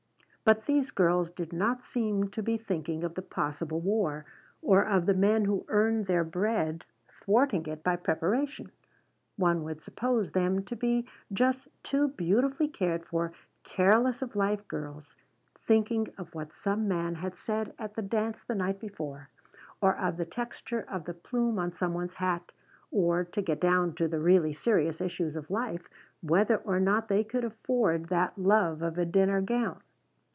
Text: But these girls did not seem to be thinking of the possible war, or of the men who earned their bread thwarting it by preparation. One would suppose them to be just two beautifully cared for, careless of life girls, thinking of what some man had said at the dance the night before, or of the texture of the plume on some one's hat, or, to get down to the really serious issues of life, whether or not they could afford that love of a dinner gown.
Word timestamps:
But 0.43 0.65
these 0.65 0.89
girls 0.91 1.29
did 1.31 1.53
not 1.53 1.83
seem 1.85 2.27
to 2.31 2.41
be 2.43 2.57
thinking 2.57 3.03
of 3.05 3.13
the 3.13 3.21
possible 3.21 3.79
war, 3.79 4.25
or 4.61 4.83
of 4.83 5.05
the 5.05 5.13
men 5.13 5.45
who 5.45 5.63
earned 5.69 6.07
their 6.07 6.23
bread 6.25 6.83
thwarting 7.07 7.67
it 7.67 7.83
by 7.83 7.95
preparation. 7.95 8.69
One 9.37 9.63
would 9.63 9.81
suppose 9.81 10.31
them 10.31 10.65
to 10.65 10.75
be 10.75 11.07
just 11.31 11.67
two 11.83 12.07
beautifully 12.09 12.67
cared 12.67 13.05
for, 13.05 13.31
careless 13.63 14.21
of 14.23 14.35
life 14.35 14.67
girls, 14.67 15.15
thinking 15.59 16.07
of 16.17 16.33
what 16.35 16.53
some 16.55 16.85
man 16.87 17.15
had 17.15 17.35
said 17.37 17.73
at 17.79 17.93
the 17.95 18.01
dance 18.01 18.41
the 18.43 18.55
night 18.55 18.79
before, 18.79 19.29
or 19.79 19.95
of 19.95 20.17
the 20.17 20.25
texture 20.25 20.81
of 20.89 21.05
the 21.05 21.13
plume 21.13 21.59
on 21.59 21.71
some 21.71 21.93
one's 21.93 22.15
hat, 22.15 22.51
or, 22.91 23.23
to 23.25 23.41
get 23.43 23.61
down 23.61 23.93
to 23.93 24.07
the 24.07 24.19
really 24.19 24.51
serious 24.53 24.99
issues 25.01 25.35
of 25.37 25.49
life, 25.51 25.87
whether 26.21 26.57
or 26.57 26.77
not 26.79 27.07
they 27.09 27.23
could 27.23 27.45
afford 27.45 28.07
that 28.09 28.35
love 28.39 28.81
of 28.81 28.97
a 28.97 29.05
dinner 29.05 29.39
gown. 29.39 29.79